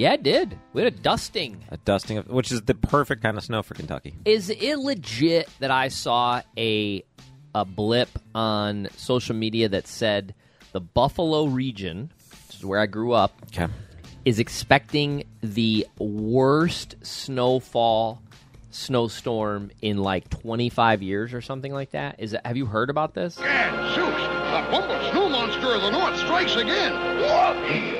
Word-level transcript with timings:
Yeah, 0.00 0.14
it 0.14 0.22
did. 0.22 0.58
We 0.72 0.82
had 0.82 0.94
a 0.94 0.96
dusting. 0.96 1.62
A 1.68 1.76
dusting 1.76 2.16
of, 2.16 2.26
which 2.28 2.50
is 2.50 2.62
the 2.62 2.74
perfect 2.74 3.22
kind 3.22 3.36
of 3.36 3.44
snow 3.44 3.62
for 3.62 3.74
Kentucky. 3.74 4.14
Is 4.24 4.48
it 4.48 4.78
legit 4.78 5.50
that 5.58 5.70
I 5.70 5.88
saw 5.88 6.40
a 6.56 7.04
a 7.54 7.66
blip 7.66 8.08
on 8.34 8.88
social 8.96 9.34
media 9.36 9.68
that 9.68 9.86
said 9.86 10.34
the 10.72 10.80
Buffalo 10.80 11.44
region, 11.44 12.10
which 12.48 12.56
is 12.56 12.64
where 12.64 12.80
I 12.80 12.86
grew 12.86 13.12
up, 13.12 13.34
Okay. 13.48 13.70
is 14.24 14.38
expecting 14.38 15.24
the 15.42 15.86
worst 15.98 16.94
snowfall 17.02 18.22
snowstorm 18.70 19.70
in 19.82 19.98
like 19.98 20.30
25 20.30 21.02
years 21.02 21.34
or 21.34 21.42
something 21.42 21.74
like 21.74 21.90
that. 21.90 22.14
Is 22.18 22.30
that, 22.30 22.46
have 22.46 22.56
you 22.56 22.64
heard 22.64 22.88
about 22.88 23.12
this? 23.12 23.36
Gad, 23.36 23.94
Zeus, 23.94 24.06
the 24.06 24.70
bumble 24.70 25.10
snow 25.10 25.28
monster 25.28 25.74
of 25.74 25.82
the 25.82 25.90
north 25.90 26.16
strikes 26.16 26.56
again. 26.56 27.09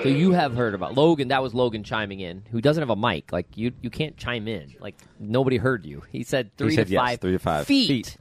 So 0.02 0.08
you 0.08 0.32
have 0.32 0.54
heard 0.54 0.74
about 0.74 0.94
Logan. 0.94 1.28
That 1.28 1.42
was 1.42 1.52
Logan 1.52 1.84
chiming 1.84 2.20
in, 2.20 2.42
who 2.50 2.60
doesn't 2.60 2.80
have 2.80 2.90
a 2.90 2.96
mic. 2.96 3.32
Like 3.32 3.46
you, 3.56 3.72
you 3.82 3.90
can't 3.90 4.16
chime 4.16 4.48
in. 4.48 4.74
Like 4.80 4.96
nobody 5.18 5.58
heard 5.58 5.84
you. 5.84 6.02
He 6.10 6.22
said 6.22 6.56
three 6.56 6.74
said 6.74 6.86
to 6.86 6.92
yes, 6.94 7.00
five, 7.00 7.20
three 7.20 7.32
to 7.32 7.38
five 7.38 7.66
feet. 7.66 7.88
feet. 7.88 8.16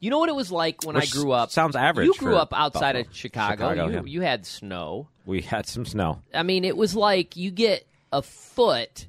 You 0.00 0.10
know 0.10 0.18
what 0.18 0.28
it 0.28 0.34
was 0.34 0.50
like 0.50 0.84
when 0.84 0.96
Which 0.96 1.16
I 1.16 1.18
grew 1.20 1.32
up. 1.32 1.50
sounds 1.50 1.76
average 1.76 2.06
You 2.06 2.14
grew 2.14 2.32
for 2.32 2.38
up 2.40 2.52
outside 2.52 2.94
Buffalo. 2.94 3.00
of 3.08 3.16
Chicago. 3.16 3.52
Chicago, 3.54 3.86
you, 3.86 3.92
yeah. 3.94 4.02
you 4.04 4.20
had 4.20 4.44
snow. 4.44 5.08
We 5.24 5.40
had 5.42 5.66
some 5.66 5.86
snow. 5.86 6.20
I 6.34 6.42
mean, 6.42 6.64
it 6.64 6.76
was 6.76 6.94
like 6.96 7.36
you 7.36 7.50
get 7.50 7.86
a 8.12 8.20
foot, 8.20 9.06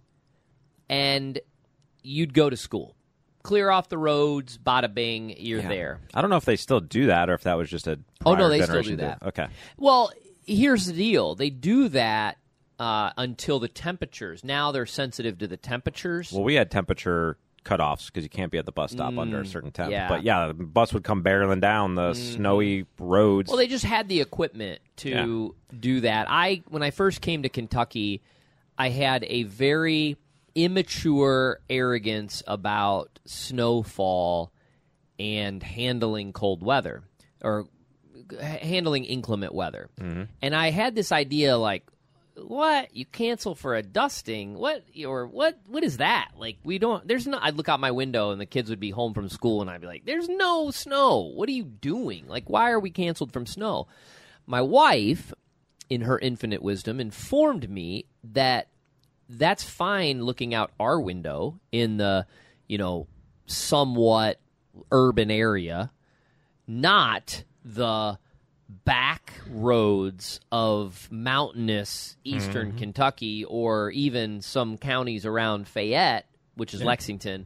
and 0.87 1.39
you'd 2.03 2.33
go 2.33 2.49
to 2.49 2.55
school. 2.55 2.95
Clear 3.41 3.71
off 3.71 3.89
the 3.89 3.97
roads, 3.97 4.57
bada 4.57 4.93
bing, 4.93 5.35
you're 5.37 5.61
there. 5.61 5.99
I 6.13 6.21
don't 6.21 6.29
know 6.29 6.37
if 6.37 6.45
they 6.45 6.55
still 6.55 6.79
do 6.79 7.07
that 7.07 7.29
or 7.29 7.33
if 7.33 7.43
that 7.43 7.55
was 7.57 7.69
just 7.69 7.87
a. 7.87 7.99
Oh, 8.25 8.31
no, 8.31 8.35
prior 8.35 8.49
they 8.49 8.55
still 8.57 8.67
generation 8.67 8.91
do 8.93 8.97
that. 8.97 9.23
Okay. 9.23 9.47
Well, 9.75 10.13
here's 10.45 10.85
the 10.85 10.93
deal: 10.93 11.35
they 11.35 11.49
do 11.49 11.89
that 11.89 12.37
uh, 12.79 13.11
until 13.17 13.59
the 13.59 13.67
temperatures. 13.67 14.43
Now 14.43 14.71
they're 14.71 14.85
sensitive 14.85 15.37
to 15.39 15.47
the 15.47 15.57
temperatures. 15.57 16.31
Well, 16.31 16.43
we 16.43 16.55
had 16.55 16.71
temperature 16.71 17.37
cutoffs 17.63 18.07
because 18.07 18.23
you 18.23 18.29
can't 18.29 18.51
be 18.51 18.57
at 18.57 18.65
the 18.65 18.71
bus 18.71 18.91
stop 18.91 19.17
under 19.17 19.39
a 19.39 19.45
certain 19.45 19.71
temp. 19.71 19.89
Mm, 19.89 19.93
yeah. 19.93 20.09
But 20.09 20.23
yeah, 20.23 20.47
the 20.47 20.53
bus 20.53 20.93
would 20.93 21.03
come 21.03 21.23
barreling 21.23 21.61
down 21.61 21.95
the 21.95 22.13
snowy 22.13 22.85
roads. 22.99 23.47
Well, 23.47 23.57
they 23.57 23.67
just 23.67 23.85
had 23.85 24.09
the 24.09 24.21
equipment 24.21 24.81
to 24.97 25.55
do 25.79 26.01
that. 26.01 26.27
I 26.29 26.63
when 26.69 26.83
I 26.83 26.91
first 26.91 27.21
came 27.21 27.43
to 27.43 27.49
Kentucky, 27.49 28.21
I 28.77 28.89
had 28.89 29.23
a 29.25 29.43
very 29.43 30.17
immature 30.55 31.59
arrogance 31.69 32.43
about 32.45 33.19
snowfall 33.25 34.51
and 35.17 35.63
handling 35.63 36.33
cold 36.33 36.63
weather 36.63 37.03
or 37.41 37.67
handling 38.39 39.05
inclement 39.05 39.53
weather. 39.53 39.89
Mm-hmm. 39.99 40.23
And 40.41 40.55
I 40.55 40.71
had 40.71 40.95
this 40.95 41.11
idea 41.11 41.57
like 41.57 41.83
what? 42.35 42.95
You 42.95 43.05
cancel 43.05 43.53
for 43.55 43.75
a 43.75 43.83
dusting? 43.83 44.55
What? 44.55 44.83
Or 45.05 45.27
what? 45.27 45.59
What 45.67 45.83
is 45.83 45.97
that? 45.97 46.31
Like 46.37 46.57
we 46.63 46.79
don't 46.79 47.07
there's 47.07 47.27
no 47.27 47.37
i'd 47.41 47.55
look 47.55 47.69
out 47.69 47.79
my 47.79 47.91
window 47.91 48.31
and 48.31 48.41
the 48.41 48.45
kids 48.45 48.69
would 48.69 48.79
be 48.79 48.89
home 48.89 49.13
from 49.13 49.29
school 49.29 49.61
and 49.61 49.69
i'd 49.69 49.81
be 49.81 49.87
like 49.87 50.05
there's 50.05 50.29
no 50.29 50.71
snow. 50.71 51.31
What 51.33 51.47
are 51.49 51.53
you 51.53 51.63
doing? 51.63 52.27
Like 52.27 52.49
why 52.49 52.71
are 52.71 52.79
we 52.79 52.89
canceled 52.89 53.33
from 53.33 53.45
snow? 53.45 53.87
My 54.45 54.61
wife 54.61 55.33
in 55.89 56.01
her 56.01 56.17
infinite 56.19 56.61
wisdom 56.61 56.99
informed 56.99 57.69
me 57.69 58.05
that 58.23 58.67
that's 59.29 59.63
fine 59.63 60.23
looking 60.23 60.53
out 60.53 60.71
our 60.79 60.99
window 60.99 61.59
in 61.71 61.97
the 61.97 62.25
you 62.67 62.77
know 62.77 63.07
somewhat 63.45 64.39
urban 64.91 65.29
area 65.29 65.91
not 66.67 67.43
the 67.63 68.17
back 68.69 69.33
roads 69.49 70.39
of 70.51 71.07
mountainous 71.11 72.15
eastern 72.23 72.69
mm-hmm. 72.69 72.77
Kentucky 72.79 73.45
or 73.45 73.91
even 73.91 74.41
some 74.41 74.77
counties 74.77 75.25
around 75.25 75.67
Fayette, 75.67 76.27
which 76.55 76.73
is 76.73 76.81
Lexington, 76.81 77.45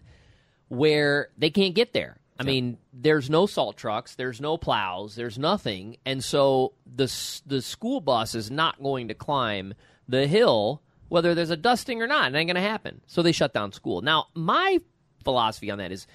where 0.70 1.30
they 1.38 1.50
can't 1.50 1.76
get 1.76 1.94
there. 1.94 2.18
I 2.40 2.44
mean, 2.44 2.78
there's 2.94 3.32
no 3.32 3.48
salt 3.48 3.78
trucks, 3.78 4.14
there's 4.14 4.40
no 4.40 4.58
plows, 4.58 5.16
there's 5.16 5.40
nothing, 5.40 5.98
and 6.06 6.24
so 6.24 6.74
the 6.86 7.12
the 7.48 7.64
school 7.64 8.00
bus 8.00 8.36
is 8.36 8.52
not 8.52 8.82
going 8.82 9.08
to 9.08 9.16
climb 9.16 9.74
the 10.08 10.28
hill 10.28 10.84
whether 11.10 11.34
there's 11.34 11.50
a 11.50 11.58
dusting 11.58 12.02
or 12.02 12.08
not. 12.08 12.34
It 12.34 12.38
ain't 12.38 12.48
going 12.48 12.56
to 12.56 12.62
happen. 12.62 13.02
So 13.08 13.22
they 13.22 13.32
shut 13.32 13.54
down 13.54 13.72
school. 13.72 14.02
Now, 14.02 14.28
my 14.34 14.80
philosophy 15.24 15.72
on 15.72 15.78
that 15.78 15.92
is 15.92 16.08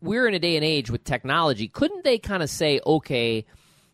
we're 0.00 0.26
in 0.26 0.34
a 0.34 0.38
day 0.38 0.56
and 0.56 0.64
age 0.64 0.90
with 0.90 1.04
technology. 1.04 1.68
Couldn't 1.68 2.04
they 2.04 2.18
kind 2.18 2.42
of 2.42 2.50
say, 2.50 2.80
okay, 2.86 3.44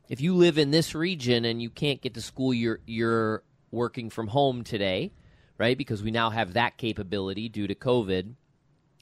if 0.08 0.20
you 0.20 0.34
live 0.34 0.58
in 0.58 0.70
this 0.70 0.94
region 0.94 1.44
and 1.44 1.62
you 1.62 1.70
can't 1.70 2.00
get 2.00 2.14
to 2.14 2.20
school, 2.22 2.52
you're 2.52 2.80
you're 2.86 3.42
working 3.70 4.10
from 4.10 4.28
home 4.28 4.64
today, 4.64 5.12
right? 5.58 5.76
Because 5.78 6.02
we 6.02 6.10
now 6.10 6.30
have 6.30 6.54
that 6.54 6.76
capability 6.76 7.48
due 7.48 7.66
to 7.66 7.74
COVID. 7.74 8.34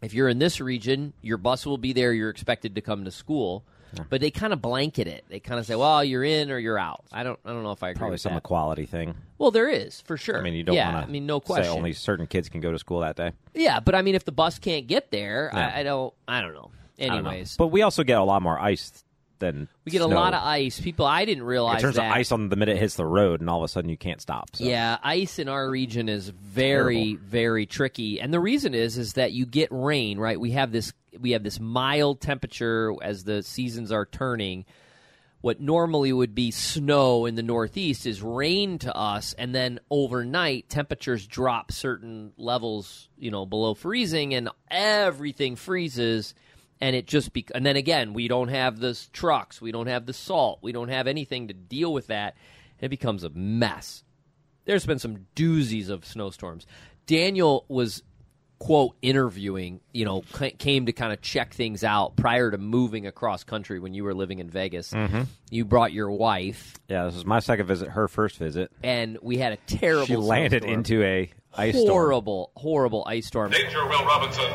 If 0.03 0.15
you're 0.15 0.29
in 0.29 0.39
this 0.39 0.61
region, 0.61 1.13
your 1.21 1.37
bus 1.37 1.67
will 1.67 1.79
be 1.79 1.93
there. 1.93 2.13
You're 2.13 2.31
expected 2.31 2.75
to 2.77 2.81
come 2.81 3.05
to 3.05 3.11
school, 3.11 3.67
but 4.09 4.21
they 4.23 4.31
kind 4.31 4.53
of 4.55 4.63
blanket 4.63 5.07
it. 5.07 5.25
They 5.29 5.41
kind 5.41 5.61
of 5.61 5.67
say, 5.67 5.75
"Well, 5.75 6.03
you're 6.03 6.25
in 6.25 6.51
or 6.51 6.59
you're 6.59 6.79
out." 6.79 7.05
I 7.13 7.23
don't. 7.23 7.39
I 7.45 7.51
don't 7.51 7.65
know 7.65 7.73
if 7.73 7.83
I 7.83 7.91
agree 7.91 7.99
Probably 7.99 8.17
some 8.19 8.33
that. 8.33 8.39
equality 8.39 8.87
thing. 8.87 9.15
Well, 9.37 9.51
there 9.51 9.69
is 9.69 10.01
for 10.03 10.17
sure. 10.17 10.39
I 10.39 10.43
mean, 10.43 10.55
you 10.55 10.63
don't 10.63 10.75
yeah, 10.77 10.97
I 10.97 11.07
mean, 11.07 11.27
no 11.27 11.39
question. 11.41 11.65
Say 11.73 11.77
only 11.77 11.93
certain 11.93 12.27
kids 12.27 12.49
can 12.49 12.61
go 12.63 12.71
to 12.73 12.79
school 12.79 13.01
that 13.01 13.17
day. 13.17 13.33
Yeah, 13.55 13.81
but 13.81 13.95
I 13.95 14.01
mean, 14.03 14.15
if 14.15 14.25
the 14.25 14.33
bus 14.33 14.59
can't 14.59 14.87
get 14.87 15.11
there, 15.11 15.51
Yeah. 15.53 15.73
I, 15.75 15.81
I 15.81 15.83
don't. 15.83 16.15
I 16.29 16.41
don't 16.41 16.55
know. 16.55 16.71
I 17.01 17.07
don't 17.07 17.25
know. 17.25 17.31
Anyways, 17.31 17.57
but 17.57 17.69
we 17.69 17.83
also 17.83 18.05
get 18.05 18.19
a 18.19 18.25
lot 18.25 18.43
more 18.43 18.59
ice 18.59 19.05
than 19.41 19.69
we 19.85 19.93
get 19.93 20.03
a 20.03 20.07
lot 20.07 20.35
of 20.35 20.43
ice. 20.43 20.81
People, 20.81 21.07
I 21.07 21.25
didn't 21.25 21.45
realize 21.45 21.79
It 21.79 21.83
turns 21.83 21.97
that. 21.97 22.13
ice 22.13 22.31
on 22.31 22.49
the 22.49 22.57
minute 22.57 22.77
it 22.77 22.81
hits 22.81 22.95
the 22.95 23.07
road, 23.07 23.41
and 23.41 23.51
all 23.51 23.59
of 23.59 23.65
a 23.65 23.69
sudden 23.69 23.91
you 23.91 23.97
can't 23.97 24.21
stop. 24.21 24.51
So. 24.55 24.65
Yeah, 24.65 24.99
ice 25.03 25.39
in 25.39 25.49
our 25.49 25.69
region 25.69 26.09
is 26.09 26.29
very, 26.29 27.17
very 27.17 27.67
tricky, 27.67 28.21
and 28.21 28.33
the 28.33 28.41
reason 28.41 28.75
is 28.75 28.97
is 28.99 29.15
that 29.15 29.33
you 29.33 29.47
get 29.47 29.69
rain. 29.73 30.19
Right, 30.19 30.39
we 30.39 30.53
have 30.53 30.71
this 30.71 30.93
we 31.19 31.33
have 31.33 31.43
this 31.43 31.59
mild 31.59 32.21
temperature 32.21 32.95
as 33.03 33.25
the 33.25 33.43
seasons 33.43 33.91
are 33.91 34.07
turning. 34.07 34.65
What 35.41 35.59
normally 35.59 36.13
would 36.13 36.35
be 36.35 36.51
snow 36.51 37.25
in 37.25 37.35
the 37.35 37.43
Northeast 37.43 38.05
is 38.05 38.21
rain 38.21 38.79
to 38.81 38.95
us, 38.95 39.33
and 39.39 39.55
then 39.55 39.81
overnight 39.91 40.69
temperatures 40.69 41.27
drop 41.27 41.73
certain 41.73 42.33
levels, 42.37 43.09
you 43.17 43.31
know, 43.31 43.47
below 43.47 43.73
freezing, 43.73 44.35
and 44.35 44.51
everything 44.71 45.57
freezes. 45.57 46.35
And 46.81 46.97
it 46.97 47.07
just 47.07 47.33
be, 47.33 47.45
and 47.55 47.65
then 47.67 47.77
again, 47.77 48.15
we 48.15 48.27
don't 48.29 48.49
have 48.49 48.79
the 48.81 48.99
trucks, 49.13 49.61
we 49.61 49.71
don't 49.73 49.87
have 49.87 50.07
the 50.07 50.13
salt, 50.15 50.61
we 50.63 50.73
don't 50.73 50.89
have 50.89 51.07
anything 51.07 51.49
to 51.49 51.55
deal 51.55 51.93
with 51.93 52.07
that. 52.07 52.37
It 52.81 52.89
becomes 52.89 53.23
a 53.25 53.29
mess 53.31 54.03
there's 54.65 54.87
been 54.87 54.99
some 54.99 55.27
doozies 55.35 55.89
of 55.91 56.05
snowstorms. 56.05 56.67
Daniel 57.07 57.65
was 57.69 58.03
quote 58.61 58.95
interviewing, 59.01 59.81
you 59.93 60.05
know, 60.05 60.23
ca- 60.33 60.51
came 60.59 60.87
to 60.87 60.93
kind 60.93 61.13
of 61.13 61.21
check 61.23 61.55
things 61.55 61.83
out 61.83 62.15
prior 62.15 62.51
to 62.51 62.59
moving 62.59 63.07
across 63.07 63.43
country 63.43 63.81
when 63.81 63.95
you 63.95 64.05
were 64.05 64.15
living 64.15 64.39
in 64.39 64.51
Vegas. 64.51 64.93
Mm-hmm. 64.93 65.23
You 65.51 65.65
brought 65.65 65.93
your 65.93 66.11
wife, 66.11 66.75
Yeah, 66.89 67.05
this 67.07 67.15
was 67.15 67.25
my 67.25 67.41
second 67.41 67.67
visit. 67.67 67.89
Her 67.89 68.07
first 68.07 68.37
visit. 68.37 68.71
and 68.83 69.19
we 69.23 69.39
had 69.39 69.53
a 69.55 69.57
terrible. 69.57 70.07
She 70.07 70.17
landed 70.17 70.65
into 70.65 71.03
a 71.03 71.31
ice 71.57 71.75
storm. 71.75 71.89
horrible, 71.89 72.51
horrible 72.57 73.05
ice 73.07 73.27
storm. 73.27 73.51
Danger, 73.51 73.85
Will 73.87 74.05
Robinson. 74.05 74.51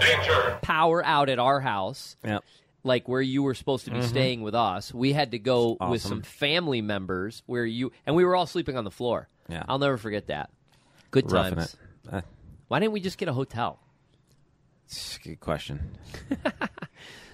Danger. 0.00 0.58
Power 0.62 1.04
out 1.04 1.28
at 1.28 1.38
our 1.38 1.60
house. 1.60 2.16
Yep. 2.24 2.44
like 2.84 3.08
where 3.08 3.20
you 3.20 3.42
were 3.42 3.54
supposed 3.54 3.84
to 3.86 3.90
be 3.90 4.02
staying 4.02 4.42
with 4.42 4.54
us. 4.54 4.94
We 4.94 5.12
had 5.12 5.32
to 5.32 5.38
go 5.38 5.76
with 5.90 6.00
Mm-hmm. 6.02 6.08
Some 6.08 6.22
family 6.22 6.80
members 6.80 7.42
where 7.46 7.66
you 7.66 7.92
and 8.06 8.14
we 8.16 8.24
were 8.24 8.36
all 8.36 8.46
sleeping 8.46 8.76
on 8.76 8.84
the 8.84 8.90
floor. 8.90 9.28
Yeah. 9.48 9.64
I'll 9.68 9.78
never 9.78 9.96
forget 9.98 10.28
that. 10.28 10.50
Good 11.10 11.30
Roughing 11.32 11.56
times. 11.56 11.76
it. 12.06 12.14
Uh, 12.14 12.20
Why 12.68 12.78
didn't 12.80 12.92
we 12.92 13.00
just 13.00 13.18
get 13.18 13.28
a 13.28 13.32
hotel? 13.32 13.80
it's 14.86 15.16
a 15.16 15.20
good 15.28 15.40
question. 15.40 15.96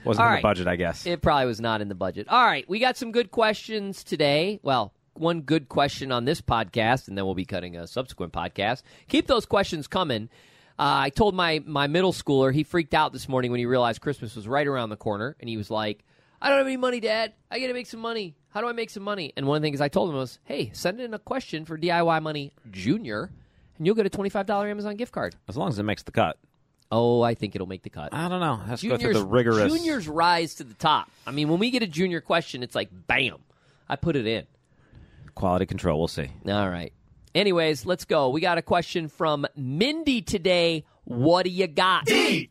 Wasn't 0.04 0.20
All 0.22 0.26
in 0.28 0.32
right. 0.34 0.38
the 0.38 0.42
budget, 0.42 0.66
I 0.68 0.76
guess. 0.76 1.06
It 1.06 1.22
probably 1.22 1.46
was 1.46 1.60
not 1.60 1.80
in 1.80 1.88
the 1.88 1.94
budget. 1.94 2.28
All 2.28 2.44
right, 2.44 2.68
we 2.68 2.78
got 2.78 2.96
some 2.96 3.10
good 3.10 3.30
questions 3.30 4.04
today. 4.04 4.60
Well, 4.62 4.92
one 5.14 5.42
good 5.42 5.68
question 5.68 6.12
on 6.12 6.24
this 6.24 6.40
podcast, 6.40 7.08
and 7.08 7.16
then 7.16 7.24
we'll 7.24 7.34
be 7.34 7.44
cutting 7.44 7.76
a 7.76 7.86
subsequent 7.86 8.32
podcast. 8.32 8.82
Keep 9.08 9.26
those 9.26 9.46
questions 9.46 9.86
coming. 9.86 10.28
Uh, 10.78 11.06
I 11.06 11.10
told 11.10 11.34
my 11.34 11.62
my 11.64 11.86
middle 11.86 12.12
schooler 12.12 12.52
he 12.52 12.64
freaked 12.64 12.94
out 12.94 13.12
this 13.12 13.28
morning 13.28 13.50
when 13.50 13.58
he 13.60 13.66
realized 13.66 14.00
Christmas 14.00 14.34
was 14.34 14.48
right 14.48 14.66
around 14.66 14.90
the 14.90 14.96
corner, 14.96 15.36
and 15.38 15.48
he 15.48 15.56
was 15.56 15.70
like, 15.70 16.04
"I 16.42 16.48
don't 16.48 16.58
have 16.58 16.66
any 16.66 16.76
money, 16.76 16.98
Dad. 17.00 17.32
I 17.50 17.60
got 17.60 17.68
to 17.68 17.74
make 17.74 17.86
some 17.86 18.00
money. 18.00 18.34
How 18.50 18.60
do 18.60 18.66
I 18.66 18.72
make 18.72 18.90
some 18.90 19.04
money?" 19.04 19.32
And 19.36 19.46
one 19.46 19.56
of 19.56 19.62
the 19.62 19.66
things 19.66 19.80
I 19.80 19.88
told 19.88 20.10
him 20.10 20.16
was, 20.16 20.38
"Hey, 20.44 20.70
send 20.74 21.00
in 21.00 21.14
a 21.14 21.18
question 21.18 21.64
for 21.64 21.78
DIY 21.78 22.20
Money 22.22 22.52
Junior, 22.72 23.30
and 23.78 23.86
you'll 23.86 23.94
get 23.94 24.06
a 24.06 24.10
twenty 24.10 24.30
five 24.30 24.46
dollar 24.46 24.66
Amazon 24.68 24.96
gift 24.96 25.12
card." 25.12 25.36
as 25.48 25.56
long 25.56 25.68
as 25.68 25.78
it 25.78 25.84
makes 25.84 26.02
the 26.02 26.12
cut. 26.12 26.38
Oh, 26.90 27.22
I 27.22 27.34
think 27.34 27.54
it'll 27.54 27.66
make 27.66 27.82
the 27.82 27.90
cut. 27.90 28.12
I 28.12 28.28
don't 28.28 28.40
know. 28.40 28.60
Let's 28.68 28.82
go 28.82 28.90
through 28.90 28.98
Juniors, 28.98 29.16
the 29.16 29.26
rigorous. 29.26 29.72
juniors 29.72 30.06
rise 30.08 30.56
to 30.56 30.64
the 30.64 30.74
top. 30.74 31.10
I 31.26 31.30
mean, 31.32 31.48
when 31.48 31.58
we 31.58 31.70
get 31.70 31.82
a 31.82 31.88
junior 31.88 32.20
question, 32.20 32.62
it's 32.62 32.74
like 32.74 32.88
bam, 33.06 33.38
I 33.88 33.96
put 33.96 34.16
it 34.16 34.26
in. 34.26 34.44
Quality 35.34 35.66
control. 35.66 35.98
We'll 35.98 36.08
see. 36.08 36.30
All 36.46 36.68
right. 36.68 36.92
Anyways, 37.34 37.84
let's 37.84 38.04
go. 38.04 38.28
We 38.28 38.40
got 38.40 38.58
a 38.58 38.62
question 38.62 39.08
from 39.08 39.46
Mindy 39.56 40.22
today. 40.22 40.84
What 41.04 41.44
do 41.44 41.50
you 41.50 41.66
got? 41.66 42.06
DIY! 42.06 42.48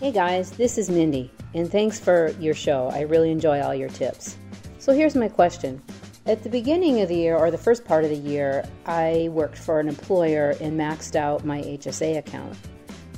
Hey 0.00 0.12
guys, 0.12 0.50
this 0.52 0.78
is 0.78 0.88
Mindy, 0.88 1.30
and 1.54 1.70
thanks 1.70 1.98
for 1.98 2.30
your 2.38 2.54
show. 2.54 2.88
I 2.92 3.00
really 3.02 3.30
enjoy 3.30 3.60
all 3.60 3.74
your 3.74 3.88
tips. 3.88 4.36
So 4.78 4.92
here's 4.92 5.16
my 5.16 5.28
question. 5.28 5.82
At 6.26 6.42
the 6.42 6.48
beginning 6.48 7.00
of 7.00 7.08
the 7.08 7.16
year, 7.16 7.36
or 7.36 7.50
the 7.50 7.58
first 7.58 7.84
part 7.84 8.04
of 8.04 8.10
the 8.10 8.16
year, 8.16 8.64
I 8.86 9.28
worked 9.32 9.58
for 9.58 9.80
an 9.80 9.88
employer 9.88 10.54
and 10.60 10.78
maxed 10.78 11.16
out 11.16 11.44
my 11.44 11.62
HSA 11.62 12.18
account. 12.18 12.56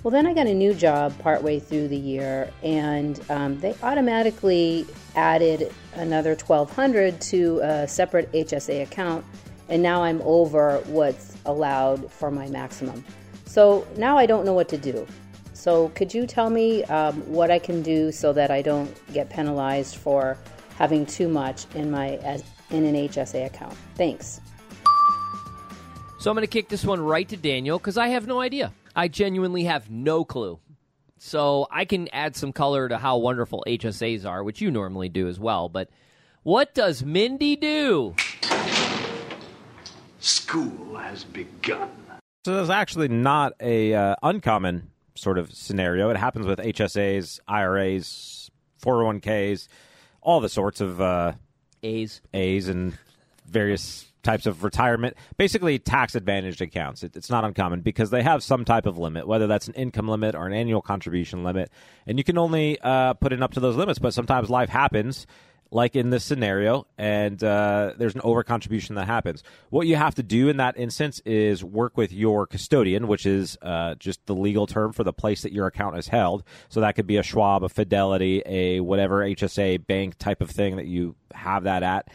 Well, 0.03 0.11
then 0.11 0.27
I 0.27 0.35
got 0.35 0.49
a 0.49 0.55
new 0.55 0.75
job 0.75 1.17
partway 1.21 1.61
through 1.61 1.87
the 1.87 1.97
year, 1.97 2.51
and 2.65 3.21
um, 3.31 3.61
they 3.61 3.77
automatically 3.85 4.85
added 5.15 5.73
another 5.95 6.35
1200 6.35 7.21
to 7.21 7.61
a 7.63 7.87
separate 7.87 8.31
HSA 8.33 8.83
account, 8.83 9.25
and 9.69 9.81
now 9.81 10.03
I'm 10.03 10.21
over 10.23 10.79
what's 10.87 11.37
allowed 11.47 12.11
for 12.11 12.33
my 12.33 12.49
maximum. 12.49 13.05
So 13.45 13.87
now 13.97 14.19
I 14.19 14.27
don't 14.27 14.45
know 14.45 14.55
what 14.55 14.69
to 14.71 14.79
do. 14.79 15.07
So, 15.53 15.91
could 15.91 16.13
you 16.13 16.27
tell 16.27 16.51
me 16.51 16.83
um, 16.85 17.21
what 17.33 17.53
I 17.53 17.61
can 17.61 17.83
do 17.83 18.11
so 18.11 18.33
that 18.33 18.51
I 18.51 18.63
don't 18.63 18.93
get 19.13 19.31
penalized 19.31 19.95
for 19.95 20.37
having 20.77 21.07
too 21.07 21.29
much 21.29 21.67
in 21.77 21.89
my 21.89 22.19
in 22.71 22.85
an 22.85 22.97
HSA 22.97 23.47
account? 23.47 23.77
Thanks. 23.95 24.41
So 26.19 26.31
I'm 26.31 26.35
going 26.35 26.43
to 26.43 26.49
kick 26.49 26.69
this 26.69 26.85
one 26.85 27.01
right 27.01 27.29
to 27.29 27.37
Daniel 27.37 27.79
because 27.79 27.97
I 27.97 28.09
have 28.09 28.27
no 28.27 28.41
idea. 28.41 28.73
I 28.95 29.09
genuinely 29.09 29.65
have 29.65 29.91
no 29.91 30.25
clue. 30.25 30.59
So 31.19 31.69
I 31.71 31.85
can 31.85 32.09
add 32.09 32.35
some 32.35 32.53
color 32.53 32.89
to 32.89 32.99
how 32.99 33.17
wonderful 33.19 33.65
HSAs 33.67 34.27
are, 34.27 34.43
which 34.43 34.61
you 34.61 34.71
normally 34.71 35.09
do 35.09 35.29
as 35.29 35.39
well. 35.39 35.69
But 35.69 35.89
what 36.43 36.75
does 36.75 37.05
Mindy 37.05 37.55
do? 37.55 38.17
School 40.19 40.97
has 40.97 41.25
begun. 41.25 41.91
So 42.45 42.57
that's 42.57 42.71
actually 42.71 43.07
not 43.09 43.53
a 43.61 43.95
uh, 43.95 44.17
uncommon 44.23 44.91
sort 45.15 45.39
of 45.39 45.53
scenario. 45.55 46.11
It 46.11 46.17
happens 46.17 46.47
with 46.47 46.59
HSAs, 46.59 47.39
IRAs, 47.47 48.51
401ks, 48.83 49.69
all 50.21 50.41
the 50.41 50.49
sorts 50.49 50.81
of 50.81 51.01
uh, 51.01 51.35
A's. 51.85 52.21
A's 52.35 52.69
and 52.69 52.99
various 53.47 54.12
types 54.23 54.47
of 54.47 54.65
retirement, 54.65 55.17
basically 55.37 55.79
tax 55.79 56.15
advantaged 56.15 56.61
accounts. 56.61 57.03
It, 57.03 57.17
it's 57.17 57.31
not 57.31 57.45
uncommon 57.45 57.81
because 57.81 58.11
they 58.11 58.23
have 58.23 58.43
some 58.43 58.65
type 58.65 58.87
of 58.87 58.99
limit, 58.99 59.27
whether 59.27 59.47
that's 59.47 59.69
an 59.69 59.75
income 59.75 60.09
limit 60.09 60.35
or 60.35 60.47
an 60.47 60.53
annual 60.53 60.83
contribution 60.83 61.45
limit, 61.45 61.71
and 62.07 62.19
you 62.19 62.25
can 62.25 62.39
only 62.39 62.79
uh, 62.81 63.15
put 63.15 63.33
in 63.33 63.43
up 63.43 63.53
to 63.53 63.61
those 63.61 63.77
limits. 63.77 63.99
But 63.99 64.15
sometimes 64.15 64.51
life 64.51 64.69
happens. 64.69 65.27
Like 65.75 65.97
in 65.97 66.11
this 66.11 66.23
scenario, 66.23 66.87
and 66.99 67.43
uh, 67.43 67.95
there's 67.97 68.15
an 68.15 68.21
over 68.25 68.43
contribution 68.43 68.97
that 68.97 69.07
happens. 69.07 69.43
What 69.71 69.87
you 69.87 69.97
have 69.97 70.15
to 70.17 70.23
do 70.23 70.51
in 70.51 70.59
that 70.59 70.77
instance 70.77 71.19
is 71.25 71.65
work 71.65 71.97
with 71.97 72.13
your 72.13 72.47
custodian, 72.47 73.09
which 73.09 73.25
is 73.25 73.57
uh, 73.63 73.95
just 73.95 74.27
the 74.27 74.35
legal 74.35 74.67
term 74.67 74.93
for 74.93 75.03
the 75.03 75.15
place 75.15 75.41
that 75.45 75.53
your 75.55 75.67
account 75.67 75.97
is 75.97 76.09
held. 76.09 76.45
So 76.69 76.83
that 76.83 76.95
could 76.95 77.07
be 77.07 77.17
a 77.17 77.23
Schwab, 77.23 77.65
a 77.65 77.71
Fidelity, 77.71 78.43
a 78.45 78.81
whatever 78.81 79.21
HSA 79.21 79.87
bank 79.87 80.19
type 80.19 80.43
of 80.43 80.51
thing 80.51 80.77
that 80.77 80.89
you 80.89 81.15
have 81.33 81.65
that 81.65 81.83
at. 81.83 82.09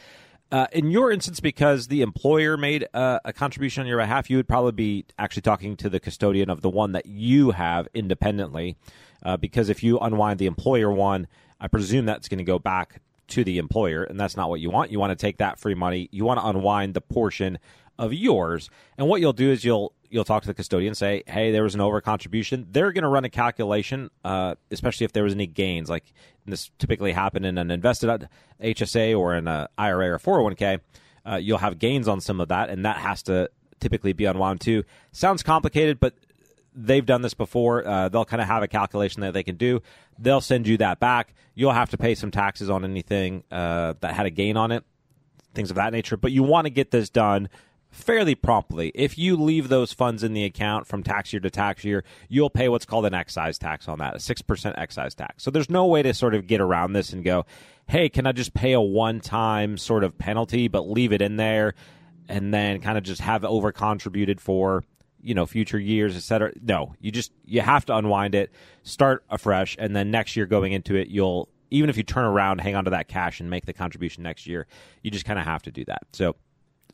Uh, 0.49 0.67
in 0.71 0.91
your 0.91 1.11
instance, 1.11 1.39
because 1.41 1.87
the 1.87 2.01
employer 2.01 2.55
made 2.55 2.87
uh, 2.93 3.19
a 3.25 3.33
contribution 3.33 3.81
on 3.81 3.87
your 3.87 3.97
behalf, 3.97 4.29
you 4.29 4.37
would 4.37 4.47
probably 4.47 4.71
be 4.71 5.05
actually 5.19 5.41
talking 5.41 5.75
to 5.75 5.89
the 5.89 5.99
custodian 5.99 6.49
of 6.49 6.61
the 6.61 6.69
one 6.69 6.93
that 6.93 7.05
you 7.05 7.51
have 7.51 7.87
independently. 7.93 8.77
Uh, 9.23 9.35
because 9.35 9.67
if 9.67 9.83
you 9.83 9.99
unwind 9.99 10.39
the 10.39 10.45
employer 10.45 10.91
one, 10.91 11.27
I 11.59 11.67
presume 11.67 12.05
that's 12.05 12.29
going 12.29 12.37
to 12.37 12.45
go 12.45 12.59
back 12.59 13.01
to 13.29 13.43
the 13.43 13.57
employer, 13.57 14.03
and 14.03 14.17
that's 14.17 14.37
not 14.37 14.49
what 14.49 14.61
you 14.61 14.69
want. 14.69 14.91
You 14.91 14.99
want 14.99 15.11
to 15.11 15.21
take 15.21 15.37
that 15.37 15.59
free 15.59 15.75
money. 15.75 16.07
You 16.11 16.23
want 16.23 16.39
to 16.39 16.47
unwind 16.47 16.93
the 16.93 17.01
portion 17.01 17.59
of 17.99 18.13
yours, 18.13 18.69
and 18.97 19.07
what 19.07 19.21
you'll 19.21 19.33
do 19.33 19.51
is 19.51 19.63
you'll 19.63 19.93
you'll 20.09 20.23
talk 20.23 20.41
to 20.43 20.47
the 20.47 20.53
custodian, 20.53 20.95
say, 20.95 21.23
"Hey, 21.27 21.51
there 21.51 21.63
was 21.63 21.75
an 21.75 21.81
over 21.81 22.01
contribution." 22.01 22.67
They're 22.71 22.91
going 22.91 23.03
to 23.03 23.09
run 23.09 23.25
a 23.25 23.29
calculation, 23.29 24.09
uh, 24.23 24.55
especially 24.71 25.05
if 25.05 25.13
there 25.13 25.23
was 25.23 25.33
any 25.33 25.47
gains. 25.47 25.89
Like 25.89 26.13
this 26.45 26.71
typically 26.79 27.13
happen 27.13 27.45
in 27.45 27.57
an 27.57 27.71
invested 27.71 28.27
HSA 28.61 29.17
or 29.17 29.35
in 29.35 29.47
a 29.47 29.69
IRA 29.77 30.11
or 30.11 30.19
401k. 30.19 30.79
Uh, 31.25 31.35
you'll 31.35 31.57
have 31.57 31.79
gains 31.79 32.07
on 32.07 32.21
some 32.21 32.39
of 32.39 32.47
that, 32.49 32.69
and 32.69 32.85
that 32.85 32.97
has 32.97 33.23
to 33.23 33.49
typically 33.79 34.13
be 34.13 34.25
unwound 34.25 34.61
too. 34.61 34.83
Sounds 35.11 35.43
complicated, 35.43 35.99
but 35.99 36.13
they've 36.73 37.05
done 37.05 37.21
this 37.21 37.33
before. 37.33 37.85
Uh, 37.85 38.07
they'll 38.09 38.25
kind 38.25 38.41
of 38.41 38.47
have 38.47 38.63
a 38.63 38.67
calculation 38.67 39.21
that 39.21 39.33
they 39.33 39.43
can 39.43 39.57
do. 39.57 39.81
They'll 40.19 40.41
send 40.41 40.67
you 40.67 40.77
that 40.77 40.99
back. 40.99 41.33
You'll 41.55 41.73
have 41.73 41.89
to 41.89 41.97
pay 41.97 42.15
some 42.15 42.31
taxes 42.31 42.69
on 42.69 42.85
anything 42.85 43.43
uh, 43.51 43.95
that 43.99 44.13
had 44.13 44.25
a 44.25 44.29
gain 44.29 44.57
on 44.57 44.71
it, 44.71 44.83
things 45.53 45.69
of 45.69 45.75
that 45.75 45.91
nature. 45.91 46.17
But 46.17 46.31
you 46.31 46.43
want 46.43 46.65
to 46.65 46.69
get 46.69 46.91
this 46.91 47.09
done 47.09 47.49
fairly 47.97 48.35
promptly. 48.35 48.91
If 48.93 49.17
you 49.17 49.35
leave 49.35 49.69
those 49.69 49.91
funds 49.91 50.23
in 50.23 50.33
the 50.33 50.45
account 50.45 50.87
from 50.87 51.03
tax 51.03 51.33
year 51.33 51.39
to 51.39 51.49
tax 51.49 51.83
year, 51.83 52.03
you'll 52.29 52.49
pay 52.49 52.69
what's 52.69 52.85
called 52.85 53.05
an 53.05 53.13
excise 53.13 53.57
tax 53.57 53.87
on 53.87 53.99
that, 53.99 54.15
a 54.15 54.19
6% 54.19 54.73
excise 54.77 55.15
tax. 55.15 55.43
So 55.43 55.51
there's 55.51 55.69
no 55.69 55.85
way 55.85 56.03
to 56.03 56.13
sort 56.13 56.35
of 56.35 56.47
get 56.47 56.61
around 56.61 56.93
this 56.93 57.11
and 57.11 57.23
go, 57.23 57.45
hey, 57.87 58.07
can 58.07 58.27
I 58.27 58.31
just 58.31 58.53
pay 58.53 58.73
a 58.73 58.81
one 58.81 59.19
time 59.19 59.77
sort 59.77 60.03
of 60.03 60.17
penalty, 60.17 60.67
but 60.67 60.89
leave 60.89 61.11
it 61.11 61.21
in 61.21 61.37
there 61.37 61.73
and 62.29 62.53
then 62.53 62.79
kind 62.81 62.97
of 62.97 63.03
just 63.03 63.21
have 63.21 63.43
over 63.43 63.71
contributed 63.71 64.39
for 64.39 64.83
you 65.21 65.33
know 65.33 65.45
future 65.45 65.79
years 65.79 66.15
et 66.15 66.21
cetera 66.21 66.51
no 66.61 66.93
you 66.99 67.11
just 67.11 67.31
you 67.43 67.59
have 67.59 67.85
to 67.85 67.95
unwind 67.95 68.35
it 68.35 68.51
start 68.83 69.23
afresh 69.29 69.75
and 69.79 69.95
then 69.95 70.11
next 70.11 70.35
year 70.35 70.45
going 70.45 70.73
into 70.73 70.95
it 70.95 71.07
you'll 71.07 71.49
even 71.71 71.89
if 71.89 71.97
you 71.97 72.03
turn 72.03 72.25
around 72.25 72.61
hang 72.61 72.75
on 72.75 72.83
to 72.83 72.91
that 72.91 73.07
cash 73.07 73.39
and 73.39 73.49
make 73.49 73.65
the 73.65 73.73
contribution 73.73 74.21
next 74.23 74.45
year 74.45 74.67
you 75.01 75.09
just 75.09 75.25
kind 75.25 75.39
of 75.39 75.45
have 75.45 75.63
to 75.63 75.71
do 75.71 75.83
that 75.85 76.03
so 76.13 76.35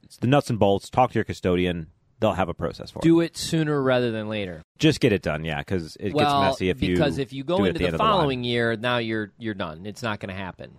it's 0.03 0.17
the 0.17 0.27
nuts 0.27 0.49
and 0.49 0.59
bolts 0.59 0.89
talk 0.89 1.11
to 1.11 1.15
your 1.15 1.23
custodian 1.23 1.87
they'll 2.19 2.33
have 2.33 2.49
a 2.49 2.53
process 2.53 2.91
for 2.91 2.99
it 2.99 3.03
Do 3.03 3.19
it 3.19 3.35
sooner 3.35 3.81
rather 3.81 4.11
than 4.11 4.29
later. 4.29 4.61
just 4.79 4.99
get 4.99 5.11
it 5.13 5.21
done 5.21 5.43
yeah 5.43 5.59
because 5.59 5.97
it 5.99 6.13
well, 6.13 6.25
gets 6.25 6.51
messy 6.59 6.69
if 6.69 6.81
you 6.81 6.95
because 6.95 7.17
if 7.17 7.33
you 7.33 7.43
go 7.43 7.57
do 7.57 7.65
it 7.65 7.69
at 7.69 7.69
into 7.69 7.79
the, 7.79 7.83
the, 7.83 7.85
end 7.87 7.93
of 7.95 7.97
the 7.99 8.03
line. 8.03 8.13
following 8.13 8.43
year, 8.43 8.75
now 8.75 8.97
you're 8.97 9.31
you're 9.37 9.53
done. 9.53 9.85
It's 9.85 10.03
not 10.03 10.19
going 10.19 10.29
to 10.29 10.39
happen, 10.41 10.71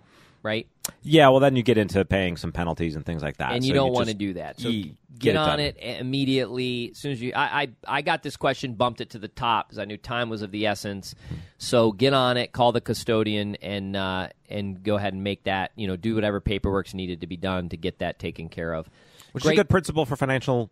right? 0.43 0.67
yeah 1.01 1.29
well 1.29 1.39
then 1.39 1.55
you 1.55 1.63
get 1.63 1.79
into 1.79 2.03
paying 2.05 2.37
some 2.37 2.51
penalties 2.51 2.95
and 2.95 3.03
things 3.05 3.23
like 3.23 3.37
that 3.37 3.53
and 3.53 3.63
So 3.63 3.67
you 3.67 3.73
don't 3.73 3.91
want 3.91 4.07
to 4.09 4.13
do 4.13 4.33
that. 4.33 4.59
So 4.59 4.69
you 4.69 4.93
get, 5.17 5.31
it 5.33 5.37
on 5.37 5.47
done. 5.47 5.59
it 5.59 5.77
immediately 5.79 6.89
as 6.91 6.97
soon 6.97 7.11
as 7.11 7.21
you. 7.21 7.31
I, 7.35 7.61
I 7.61 7.69
I 7.87 8.01
got 8.01 8.23
this 8.23 8.37
question, 8.37 8.73
bumped 8.73 9.01
it 9.01 9.11
to 9.11 9.19
the 9.19 9.27
top 9.27 9.67
because 9.67 9.79
I 9.79 9.85
knew 9.85 9.97
time 9.97 10.29
was 10.29 10.41
of 10.41 10.51
the 10.51 10.65
essence. 10.67 11.15
So 11.57 11.91
get 11.91 12.13
on 12.13 12.37
it, 12.37 12.51
call 12.51 12.71
the 12.71 12.81
custodian, 12.81 13.55
and 13.55 13.95
uh, 13.95 14.29
and 14.49 14.83
go 14.83 14.95
ahead 14.95 15.13
and 15.13 15.23
make 15.23 15.43
that. 15.45 15.71
You 15.75 15.87
know, 15.87 15.95
do 15.95 16.15
whatever 16.15 16.39
paperwork's 16.41 16.93
needed 16.93 17.21
to 17.21 17.27
be 17.27 17.37
done 17.37 17.69
to 17.69 17.77
get 17.77 17.99
that 17.99 18.19
taken 18.19 18.49
care 18.49 18.73
of. 18.73 18.89
Which 19.35 19.43
Great. 19.43 19.55
is 19.55 19.59
a 19.59 19.63
good 19.63 19.69
principle 19.69 20.05
for 20.05 20.15
financial 20.15 20.71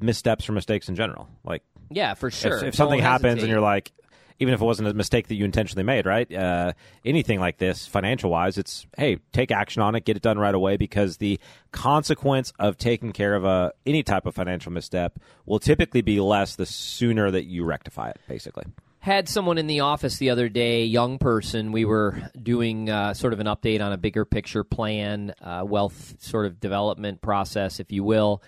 missteps 0.00 0.48
or 0.48 0.52
mistakes 0.52 0.88
in 0.88 0.96
general 0.96 1.28
like 1.44 1.62
Yeah, 1.88 2.14
for 2.14 2.32
sure. 2.32 2.56
If, 2.58 2.62
if 2.64 2.74
something 2.74 2.98
Don't 2.98 3.06
happens 3.06 3.24
hesitate. 3.24 3.42
and 3.44 3.50
you're 3.50 3.60
like, 3.60 3.92
even 4.40 4.54
if 4.54 4.60
it 4.60 4.64
wasn't 4.64 4.88
a 4.88 4.94
mistake 4.94 5.28
that 5.28 5.36
you 5.36 5.44
intentionally 5.44 5.84
made, 5.84 6.04
right? 6.04 6.32
Uh, 6.34 6.72
anything 7.04 7.38
like 7.38 7.58
this, 7.58 7.86
financial 7.86 8.28
wise, 8.28 8.58
it's 8.58 8.86
hey, 8.96 9.18
take 9.32 9.52
action 9.52 9.82
on 9.82 9.94
it, 9.94 10.04
get 10.04 10.16
it 10.16 10.22
done 10.22 10.36
right 10.36 10.54
away, 10.54 10.76
because 10.76 11.18
the 11.18 11.38
consequence 11.70 12.52
of 12.58 12.76
taking 12.76 13.12
care 13.12 13.34
of 13.36 13.44
a 13.44 13.72
any 13.86 14.02
type 14.02 14.26
of 14.26 14.34
financial 14.34 14.72
misstep 14.72 15.20
will 15.46 15.60
typically 15.60 16.02
be 16.02 16.18
less 16.18 16.56
the 16.56 16.66
sooner 16.66 17.30
that 17.30 17.44
you 17.44 17.64
rectify 17.64 18.08
it. 18.10 18.18
Basically, 18.26 18.64
had 19.02 19.28
someone 19.28 19.58
in 19.58 19.66
the 19.66 19.80
office 19.80 20.18
the 20.18 20.30
other 20.30 20.48
day, 20.48 20.84
young 20.84 21.18
person. 21.18 21.72
We 21.72 21.84
were 21.84 22.22
doing 22.40 22.88
uh, 22.88 23.14
sort 23.14 23.32
of 23.32 23.40
an 23.40 23.48
update 23.48 23.84
on 23.84 23.92
a 23.92 23.96
bigger 23.96 24.24
picture 24.24 24.62
plan, 24.62 25.34
uh, 25.42 25.64
wealth 25.66 26.14
sort 26.20 26.46
of 26.46 26.60
development 26.60 27.20
process, 27.20 27.80
if 27.80 27.90
you 27.90 28.04
will. 28.04 28.44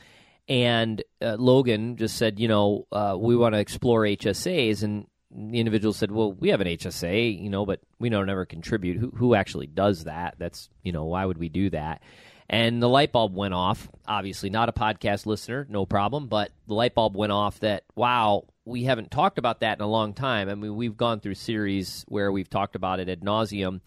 And 0.49 1.03
uh, 1.21 1.35
Logan 1.41 1.97
just 1.97 2.17
said, 2.17 2.39
you 2.39 2.47
know, 2.47 2.87
uh, 2.93 3.17
we 3.19 3.35
want 3.35 3.55
to 3.55 3.59
explore 3.59 4.03
HSAs, 4.03 4.85
and 4.85 5.09
the 5.33 5.59
individual 5.59 5.93
said, 5.93 6.13
well, 6.13 6.33
we 6.33 6.51
have 6.51 6.61
an 6.61 6.69
HSA, 6.69 7.43
you 7.43 7.51
know, 7.51 7.67
but 7.67 7.81
we 7.99 8.09
don't 8.09 8.31
ever 8.31 8.47
contribute. 8.47 8.97
Who 9.01 9.11
who 9.11 9.35
actually 9.35 9.67
does 9.67 10.05
that? 10.05 10.37
That's 10.39 10.69
you 10.85 10.93
know, 10.93 11.07
why 11.07 11.25
would 11.25 11.39
we 11.39 11.49
do 11.49 11.71
that? 11.71 12.01
And 12.49 12.81
the 12.81 12.89
light 12.89 13.11
bulb 13.11 13.35
went 13.35 13.55
off. 13.55 13.89
Obviously, 14.07 14.51
not 14.51 14.69
a 14.69 14.73
podcast 14.73 15.27
listener, 15.27 15.67
no 15.69 15.85
problem. 15.85 16.29
But 16.29 16.53
the 16.69 16.75
light 16.75 16.95
bulb 16.95 17.17
went 17.17 17.33
off 17.33 17.59
that, 17.61 17.83
wow, 17.97 18.45
we 18.65 18.85
haven't 18.85 19.11
talked 19.11 19.39
about 19.39 19.61
that 19.61 19.79
in 19.79 19.85
a 19.85 19.89
long 19.89 20.15
time. 20.15 20.49
I 20.49 20.55
mean, 20.55 20.77
we've 20.77 20.97
gone 20.97 21.21
through 21.21 21.35
series 21.35 22.05
where 22.09 22.33
we've 22.33 22.49
talked 22.49 22.77
about 22.77 23.01
it 23.01 23.09
ad 23.09 23.21
nauseum. 23.21 23.81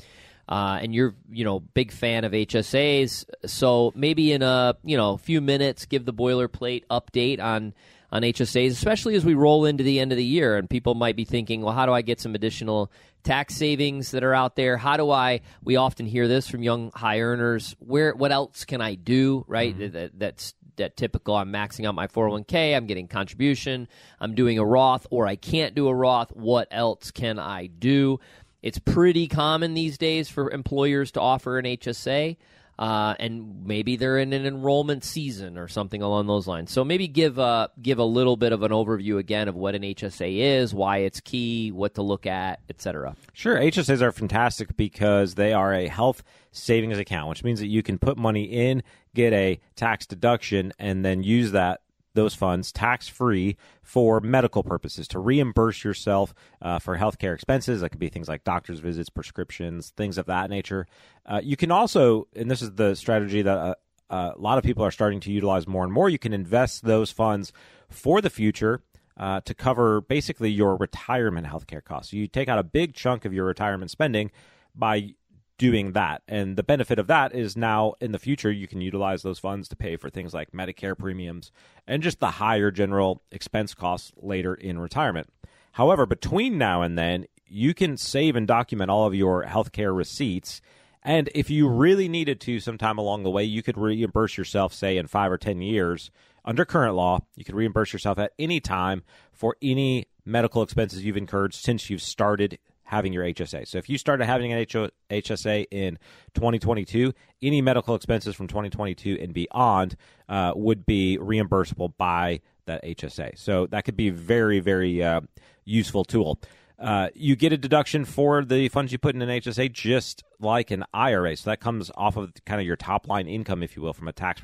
Uh, 0.49 0.79
and 0.81 0.95
you're, 0.95 1.13
you 1.29 1.43
know, 1.43 1.59
big 1.59 1.91
fan 1.91 2.23
of 2.23 2.31
HSAs. 2.31 3.25
So 3.45 3.91
maybe 3.95 4.31
in 4.31 4.41
a, 4.41 4.77
you 4.83 4.95
know, 4.95 5.17
few 5.17 5.41
minutes, 5.41 5.85
give 5.85 6.05
the 6.05 6.13
boilerplate 6.13 6.85
update 6.89 7.41
on 7.41 7.73
on 8.11 8.21
HSAs, 8.21 8.71
especially 8.71 9.15
as 9.15 9.25
we 9.25 9.33
roll 9.33 9.65
into 9.65 9.83
the 9.83 9.99
end 9.99 10.13
of 10.13 10.17
the 10.17 10.23
year, 10.23 10.55
and 10.55 10.69
people 10.69 10.95
might 10.95 11.17
be 11.17 11.25
thinking, 11.25 11.61
well, 11.61 11.73
how 11.73 11.85
do 11.85 11.91
I 11.91 12.01
get 12.01 12.21
some 12.21 12.35
additional 12.35 12.89
tax 13.23 13.55
savings 13.55 14.11
that 14.11 14.23
are 14.23 14.33
out 14.33 14.55
there? 14.55 14.77
How 14.77 14.95
do 14.95 15.11
I? 15.11 15.41
We 15.61 15.75
often 15.75 16.05
hear 16.05 16.27
this 16.27 16.47
from 16.47 16.63
young 16.63 16.91
high 16.91 17.19
earners. 17.19 17.75
Where? 17.79 18.15
What 18.15 18.31
else 18.31 18.63
can 18.63 18.81
I 18.81 18.95
do? 18.95 19.43
Right? 19.47 19.77
That, 19.91 20.17
that's 20.17 20.53
that 20.77 20.97
typical. 20.97 21.35
I'm 21.35 21.51
maxing 21.51 21.85
out 21.85 21.95
my 21.95 22.07
401k. 22.07 22.75
I'm 22.75 22.85
getting 22.85 23.07
contribution. 23.07 23.87
I'm 24.19 24.35
doing 24.35 24.57
a 24.57 24.65
Roth, 24.65 25.05
or 25.09 25.27
I 25.27 25.35
can't 25.35 25.75
do 25.75 25.87
a 25.87 25.93
Roth. 25.93 26.31
What 26.35 26.67
else 26.71 27.11
can 27.11 27.39
I 27.39 27.67
do? 27.67 28.19
It's 28.61 28.79
pretty 28.79 29.27
common 29.27 29.75
these 29.75 29.97
days 29.97 30.29
for 30.29 30.49
employers 30.51 31.11
to 31.11 31.21
offer 31.21 31.59
an 31.59 31.65
HSA 31.65 32.37
uh, 32.79 33.15
and 33.19 33.65
maybe 33.65 33.95
they're 33.95 34.19
in 34.19 34.33
an 34.33 34.45
enrollment 34.45 35.03
season 35.03 35.57
or 35.57 35.67
something 35.67 36.01
along 36.01 36.27
those 36.27 36.47
lines. 36.47 36.71
So 36.71 36.83
maybe 36.83 37.07
give 37.07 37.39
a 37.39 37.69
give 37.81 37.97
a 37.97 38.03
little 38.03 38.37
bit 38.37 38.51
of 38.51 38.61
an 38.63 38.71
overview 38.71 39.17
again 39.17 39.47
of 39.47 39.55
what 39.55 39.75
an 39.75 39.81
HSA 39.81 40.59
is, 40.59 40.73
why 40.73 40.99
it's 40.99 41.19
key, 41.19 41.71
what 41.71 41.95
to 41.95 42.01
look 42.01 42.25
at, 42.25 42.59
etc. 42.69 43.15
Sure, 43.33 43.57
HSAs 43.57 44.01
are 44.01 44.11
fantastic 44.11 44.77
because 44.77 45.35
they 45.35 45.53
are 45.53 45.73
a 45.73 45.87
health 45.87 46.23
savings 46.51 46.97
account, 46.97 47.29
which 47.29 47.43
means 47.43 47.59
that 47.59 47.67
you 47.67 47.81
can 47.81 47.97
put 47.97 48.17
money 48.17 48.43
in, 48.43 48.83
get 49.15 49.33
a 49.33 49.59
tax 49.75 50.05
deduction, 50.05 50.71
and 50.77 51.03
then 51.03 51.23
use 51.23 51.51
that 51.51 51.81
those 52.17 52.33
funds 52.33 52.71
tax 52.71 53.07
free 53.07 53.55
for 53.83 54.19
medical 54.19 54.63
purposes 54.63 55.07
to 55.09 55.19
reimburse 55.19 55.83
yourself 55.83 56.33
uh, 56.61 56.79
for 56.79 56.97
healthcare 56.97 57.33
expenses. 57.33 57.81
That 57.81 57.89
could 57.89 57.99
be 57.99 58.09
things 58.09 58.27
like 58.27 58.43
doctor's 58.43 58.79
visits, 58.79 59.09
prescriptions, 59.09 59.91
things 59.95 60.17
of 60.17 60.25
that 60.25 60.49
nature. 60.49 60.87
Uh, 61.25 61.39
you 61.43 61.55
can 61.55 61.71
also, 61.71 62.27
and 62.35 62.49
this 62.49 62.61
is 62.61 62.71
the 62.73 62.95
strategy 62.95 63.43
that 63.43 63.57
uh, 63.57 63.75
uh 64.09 64.31
a 64.35 64.41
lot 64.41 64.57
of 64.57 64.63
people 64.63 64.83
are 64.83 64.91
starting 64.91 65.19
to 65.21 65.31
utilize 65.31 65.67
more 65.67 65.83
and 65.83 65.93
more, 65.93 66.09
you 66.09 66.19
can 66.19 66.33
invest 66.33 66.83
those 66.83 67.11
funds 67.11 67.53
for 67.89 68.19
the 68.19 68.29
future. 68.29 68.81
Uh, 69.19 69.41
to 69.41 69.55
cover 69.55 70.01
basically 70.01 70.51
your 70.51 70.77
retirement 70.77 71.47
healthcare 71.47 71.83
costs. 71.83 72.11
So 72.11 72.17
you 72.17 72.27
take 72.27 72.47
out 72.47 72.59
a 72.59 72.63
big 72.63 72.93
chunk 72.93 73.25
of 73.25 73.33
your 73.33 73.45
retirement 73.45 73.89
spending 73.89 74.29
by 74.75 75.15
doing 75.57 75.93
that. 75.93 76.21
And 76.27 76.55
the 76.55 76.63
benefit 76.63 76.99
of 76.99 77.07
that 77.07 77.33
is 77.33 77.57
now 77.57 77.95
in 77.99 78.11
the 78.11 78.19
future, 78.19 78.51
you 78.51 78.67
can 78.67 78.81
utilize 78.81 79.23
those 79.23 79.39
funds 79.39 79.67
to 79.69 79.75
pay 79.75 79.97
for 79.97 80.09
things 80.09 80.33
like 80.33 80.51
Medicare 80.51 80.97
premiums 80.97 81.51
and 81.87 82.03
just 82.03 82.19
the 82.19 82.31
higher 82.31 82.71
general 82.71 83.21
expense 83.31 83.73
costs 83.73 84.11
later 84.17 84.53
in 84.53 84.79
retirement. 84.79 85.29
However, 85.73 86.05
between 86.05 86.57
now 86.57 86.81
and 86.81 86.97
then, 86.97 87.25
you 87.47 87.73
can 87.73 87.97
save 87.97 88.35
and 88.35 88.47
document 88.47 88.91
all 88.91 89.05
of 89.05 89.15
your 89.15 89.45
healthcare 89.45 89.95
receipts. 89.95 90.61
And 91.03 91.29
if 91.33 91.49
you 91.49 91.67
really 91.67 92.07
needed 92.07 92.41
to 92.41 92.59
sometime 92.59 92.97
along 92.97 93.23
the 93.23 93.29
way, 93.29 93.43
you 93.43 93.63
could 93.63 93.77
reimburse 93.77 94.37
yourself, 94.37 94.73
say, 94.73 94.97
in 94.97 95.07
five 95.07 95.31
or 95.31 95.37
10 95.37 95.61
years. 95.61 96.11
Under 96.43 96.65
current 96.65 96.95
law, 96.95 97.19
you 97.35 97.43
could 97.43 97.55
reimburse 97.55 97.93
yourself 97.93 98.17
at 98.17 98.33
any 98.37 98.59
time 98.59 99.03
for 99.31 99.55
any 99.61 100.07
medical 100.25 100.61
expenses 100.61 101.03
you've 101.03 101.17
incurred 101.17 101.53
since 101.53 101.89
you've 101.89 102.01
started 102.01 102.59
having 102.87 103.11
your 103.11 103.25
HSA. 103.25 103.67
So 103.67 103.77
if 103.77 103.89
you 103.89 103.97
started 103.97 104.25
having 104.25 104.53
an 104.53 104.65
HSA 104.65 105.65
in 105.71 105.99
2022, 106.35 107.13
any 107.41 107.61
medical 107.61 107.95
expenses 107.95 108.33
from 108.33 108.47
2022 108.47 109.17
and 109.21 109.33
beyond 109.33 109.97
uh, 110.29 110.53
would 110.55 110.85
be 110.85 111.17
reimbursable 111.21 111.91
by 111.97 112.39
that 112.65 112.83
HSA. 112.85 113.37
So 113.37 113.67
that 113.67 113.83
could 113.83 113.97
be 113.97 114.09
very, 114.09 114.61
very 114.61 115.03
uh, 115.03 115.19
useful 115.65 116.05
tool. 116.05 116.39
Uh, 116.79 117.09
you 117.13 117.35
get 117.35 117.51
a 117.51 117.57
deduction 117.57 118.05
for 118.05 118.45
the 118.45 118.69
funds 118.69 118.93
you 118.93 118.97
put 118.97 119.15
in 119.15 119.21
an 119.21 119.29
HSA 119.29 119.73
just 119.73 120.23
like 120.39 120.71
an 120.71 120.85
IRA. 120.93 121.35
So 121.35 121.49
that 121.49 121.59
comes 121.59 121.91
off 121.95 122.15
of 122.15 122.33
kind 122.45 122.61
of 122.61 122.67
your 122.67 122.77
top 122.77 123.09
line 123.09 123.27
income, 123.27 123.63
if 123.63 123.75
you 123.75 123.81
will, 123.81 123.93
from 123.93 124.07
a 124.07 124.13
tax 124.13 124.41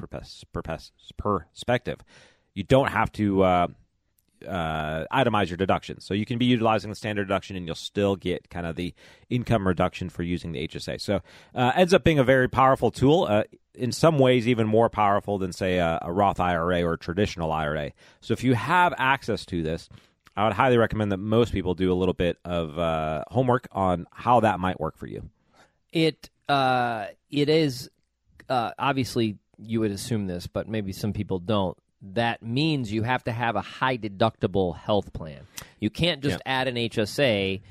perspective. 1.24 2.00
You 2.56 2.64
don't 2.64 2.90
have 2.90 3.10
to 3.14 3.70
uh, 4.48 5.06
itemize 5.12 5.50
your 5.50 5.58
deductions. 5.58 6.06
So 6.06 6.14
you 6.14 6.26
can 6.26 6.38
be 6.38 6.46
utilizing 6.46 6.90
the 6.90 6.96
standard 6.96 7.28
deduction 7.28 7.56
and 7.56 7.66
you'll 7.66 7.76
still 7.76 8.16
get 8.16 8.50
kind 8.50 8.66
of 8.66 8.76
the 8.76 8.94
income 9.30 9.68
reduction 9.68 10.10
for 10.10 10.24
using 10.24 10.52
the 10.52 10.68
HSA. 10.68 11.02
So 11.02 11.22
uh, 11.56 11.72
ends 11.76 11.94
up 11.94 12.04
being 12.04 12.20
a 12.20 12.24
very 12.24 12.48
powerful 12.48 12.92
tool. 12.92 13.28
Uh, 13.30 13.44
in 13.76 13.92
some 13.92 14.20
ways, 14.20 14.48
even 14.48 14.68
more 14.68 14.90
powerful 14.90 15.40
than, 15.40 15.52
say, 15.52 15.78
a, 15.78 16.00
a, 16.04 16.12
Roth 16.12 16.40
IRA 16.40 16.84
or 16.84 16.94
a 16.94 16.98
traditional 16.98 17.52
IRA. 17.52 17.92
So 18.22 18.34
if 18.34 18.44
you 18.44 18.54
have 18.54 18.94
access 18.98 19.46
to 19.48 19.64
this, 19.64 19.90
I 20.36 20.44
would 20.44 20.54
highly 20.54 20.78
recommend 20.78 21.12
that 21.12 21.18
most 21.18 21.52
people 21.52 21.74
do 21.74 21.92
a 21.92 21.96
little 21.96 22.14
bit 22.14 22.38
of 22.46 22.78
uh, 22.78 23.24
homework 23.30 23.68
on 23.72 24.06
how 24.12 24.42
that 24.42 24.60
might 24.60 24.80
work 24.80 24.98
for 24.98 25.08
you. 25.08 25.30
It 25.92 26.30
uh, 26.50 27.08
it 27.30 27.50
is 27.50 27.90
uh, 28.50 28.72
obviously 28.80 29.38
you 29.60 29.80
would 29.80 29.92
assume 29.92 30.28
this, 30.28 30.48
but 30.48 30.68
maybe 30.68 30.92
some 30.92 31.14
people 31.14 31.40
don't 31.40 31.78
that 32.04 32.44
means 32.44 32.92
you 32.92 33.04
have 33.04 33.24
to 33.24 33.32
have 33.32 33.56
a 33.56 33.62
high 33.62 33.98
deductible 33.98 34.78
health 34.78 35.14
plan. 35.14 35.48
You 35.80 35.90
can't 35.90 36.22
just 36.22 36.42
yeah. 36.46 36.62
add 36.62 36.68
an 36.68 36.76
HSA 36.76 37.62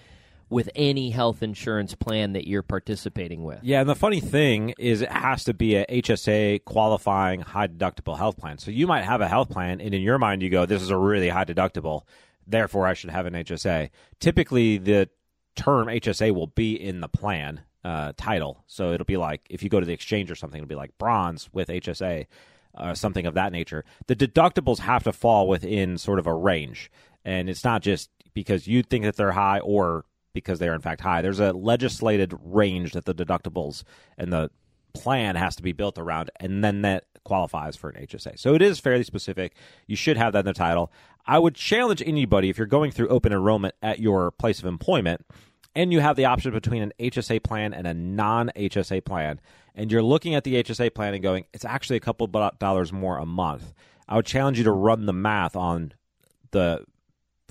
with 0.48 0.68
any 0.74 1.10
health 1.10 1.42
insurance 1.42 1.94
plan 1.94 2.34
that 2.34 2.46
you're 2.46 2.62
participating 2.62 3.42
with. 3.42 3.60
Yeah, 3.62 3.80
and 3.80 3.88
the 3.88 3.94
funny 3.94 4.20
thing 4.20 4.74
is 4.78 5.00
it 5.00 5.10
has 5.10 5.44
to 5.44 5.54
be 5.54 5.76
a 5.76 5.86
HSA 5.86 6.64
qualifying 6.64 7.40
high 7.40 7.68
deductible 7.68 8.16
health 8.16 8.36
plan. 8.36 8.58
So 8.58 8.70
you 8.70 8.86
might 8.86 9.02
have 9.02 9.20
a 9.20 9.28
health 9.28 9.50
plan 9.50 9.80
and 9.80 9.94
in 9.94 10.02
your 10.02 10.18
mind 10.18 10.42
you 10.42 10.50
go 10.50 10.66
this 10.66 10.82
is 10.82 10.90
a 10.90 10.96
really 10.96 11.30
high 11.30 11.46
deductible, 11.46 12.02
therefore 12.46 12.86
I 12.86 12.94
should 12.94 13.10
have 13.10 13.26
an 13.26 13.34
HSA. 13.34 13.90
Typically 14.20 14.78
the 14.78 15.08
term 15.56 15.88
HSA 15.88 16.34
will 16.34 16.48
be 16.48 16.74
in 16.74 17.00
the 17.00 17.08
plan 17.08 17.62
uh, 17.82 18.12
title. 18.16 18.62
So 18.66 18.92
it'll 18.92 19.06
be 19.06 19.16
like 19.16 19.46
if 19.48 19.62
you 19.62 19.70
go 19.70 19.80
to 19.80 19.86
the 19.86 19.94
exchange 19.94 20.30
or 20.30 20.34
something 20.34 20.58
it'll 20.58 20.68
be 20.68 20.74
like 20.74 20.96
bronze 20.98 21.48
with 21.52 21.68
HSA 21.68 22.26
uh, 22.74 22.94
something 22.94 23.26
of 23.26 23.34
that 23.34 23.52
nature, 23.52 23.84
the 24.06 24.16
deductibles 24.16 24.80
have 24.80 25.04
to 25.04 25.12
fall 25.12 25.48
within 25.48 25.98
sort 25.98 26.18
of 26.18 26.26
a 26.26 26.34
range. 26.34 26.90
And 27.24 27.48
it's 27.48 27.64
not 27.64 27.82
just 27.82 28.10
because 28.34 28.66
you 28.66 28.82
think 28.82 29.04
that 29.04 29.16
they're 29.16 29.32
high 29.32 29.60
or 29.60 30.04
because 30.32 30.58
they 30.58 30.68
are 30.68 30.74
in 30.74 30.80
fact 30.80 31.02
high. 31.02 31.22
There's 31.22 31.40
a 31.40 31.52
legislated 31.52 32.34
range 32.42 32.92
that 32.92 33.04
the 33.04 33.14
deductibles 33.14 33.84
and 34.16 34.32
the 34.32 34.50
plan 34.94 35.36
has 35.36 35.56
to 35.56 35.62
be 35.62 35.72
built 35.72 35.98
around, 35.98 36.30
and 36.36 36.62
then 36.62 36.82
that 36.82 37.04
qualifies 37.24 37.76
for 37.76 37.90
an 37.90 38.06
HSA. 38.06 38.38
So 38.38 38.54
it 38.54 38.62
is 38.62 38.80
fairly 38.80 39.04
specific. 39.04 39.54
You 39.86 39.96
should 39.96 40.16
have 40.16 40.32
that 40.32 40.40
in 40.40 40.46
the 40.46 40.52
title. 40.52 40.92
I 41.26 41.38
would 41.38 41.54
challenge 41.54 42.02
anybody 42.04 42.50
if 42.50 42.58
you're 42.58 42.66
going 42.66 42.90
through 42.90 43.08
open 43.08 43.32
enrollment 43.32 43.74
at 43.82 44.00
your 44.00 44.30
place 44.32 44.58
of 44.58 44.66
employment 44.66 45.24
and 45.74 45.92
you 45.92 46.00
have 46.00 46.16
the 46.16 46.26
option 46.26 46.52
between 46.52 46.82
an 46.82 46.92
HSA 46.98 47.42
plan 47.42 47.72
and 47.72 47.86
a 47.86 47.94
non 47.94 48.50
HSA 48.56 49.04
plan, 49.04 49.40
and 49.74 49.90
you're 49.90 50.02
looking 50.02 50.34
at 50.34 50.44
the 50.44 50.62
HSA 50.62 50.94
plan 50.94 51.14
and 51.14 51.22
going, 51.22 51.44
it's 51.52 51.64
actually 51.64 51.96
a 51.96 52.00
couple 52.00 52.26
dollars 52.26 52.92
more 52.92 53.18
a 53.18 53.26
month. 53.26 53.72
I 54.08 54.16
would 54.16 54.26
challenge 54.26 54.58
you 54.58 54.64
to 54.64 54.72
run 54.72 55.06
the 55.06 55.12
math 55.12 55.56
on 55.56 55.92
the 56.50 56.84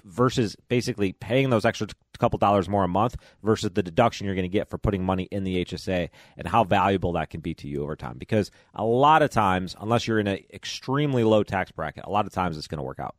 versus 0.04 0.56
basically 0.68 1.14
paying 1.14 1.50
those 1.50 1.66
extra 1.66 1.88
couple 2.22 2.38
dollars 2.38 2.70
more 2.70 2.84
a 2.84 2.88
month 2.88 3.18
versus 3.44 3.72
the 3.74 3.84
deduction 3.84 4.26
you're 4.26 4.36
going 4.36 4.44
to 4.44 4.50
get 4.50 4.70
for 4.70 4.78
putting 4.78 5.04
money 5.04 5.28
in 5.32 5.44
the 5.44 5.66
HSA 5.66 6.10
and 6.38 6.48
how 6.48 6.64
valuable 6.64 7.14
that 7.14 7.30
can 7.30 7.42
be 7.42 7.54
to 7.56 7.68
you 7.68 7.84
over 7.84 7.96
time. 7.96 8.18
Because 8.18 8.52
a 8.76 8.86
lot 8.86 9.22
of 9.22 9.32
times, 9.32 9.76
unless 9.82 10.08
you're 10.08 10.20
in 10.20 10.28
an 10.28 10.40
extremely 10.54 11.24
low 11.24 11.44
tax 11.44 11.72
bracket, 11.72 12.06
a 12.06 12.10
lot 12.10 12.26
of 12.26 12.32
times 12.32 12.58
it's 12.58 12.68
going 12.68 12.78
to 12.78 12.84
work 12.84 13.00
out. 13.00 13.16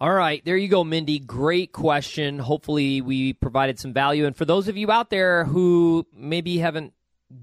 All 0.00 0.12
right, 0.12 0.44
there 0.44 0.56
you 0.56 0.68
go, 0.68 0.84
Mindy. 0.84 1.18
Great 1.18 1.72
question. 1.72 2.38
Hopefully, 2.38 3.00
we 3.00 3.32
provided 3.32 3.80
some 3.80 3.92
value. 3.92 4.26
And 4.26 4.36
for 4.36 4.44
those 4.44 4.68
of 4.68 4.76
you 4.76 4.92
out 4.92 5.10
there 5.10 5.44
who 5.44 6.06
maybe 6.14 6.58
haven't 6.58 6.92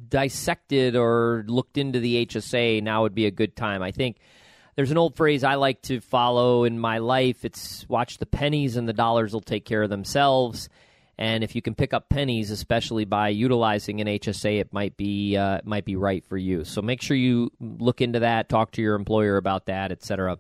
dissected 0.08 0.96
or 0.96 1.44
looked 1.48 1.78
into 1.78 2.00
the 2.00 2.26
HSA, 2.26 2.82
now 2.82 3.02
would 3.02 3.14
be 3.14 3.26
a 3.26 3.32
good 3.32 3.58
time. 3.58 3.84
I 3.84 3.92
think 3.92 4.20
there's 4.78 4.92
an 4.92 4.98
old 4.98 5.18
phrase 5.18 5.44
I 5.44 5.56
like 5.56 5.82
to 5.84 6.00
follow 6.00 6.64
in 6.64 6.80
my 6.80 7.00
life. 7.00 7.44
It's 7.44 7.86
watch 7.90 8.20
the 8.20 8.26
pennies 8.26 8.78
and 8.78 8.88
the 8.88 8.94
dollars 8.94 9.34
will 9.34 9.42
take 9.42 9.66
care 9.66 9.84
of 9.84 9.90
themselves. 9.90 10.70
And 11.18 11.44
if 11.44 11.56
you 11.56 11.62
can 11.62 11.76
pick 11.76 11.94
up 11.94 12.08
pennies, 12.08 12.52
especially 12.52 13.04
by 13.04 13.30
utilizing 13.30 14.00
an 14.00 14.08
HSA, 14.08 14.62
it 14.62 14.74
might 14.74 14.96
be 14.96 15.36
uh, 15.36 15.60
might 15.66 15.84
be 15.84 15.98
right 15.98 16.26
for 16.26 16.38
you. 16.38 16.64
So 16.64 16.82
make 16.82 17.02
sure 17.02 17.18
you 17.18 17.52
look 17.60 18.00
into 18.00 18.20
that, 18.20 18.48
talk 18.48 18.72
to 18.74 18.82
your 18.82 18.96
employer 18.96 19.36
about 19.36 19.66
that, 19.66 19.92
etc. 19.92 20.38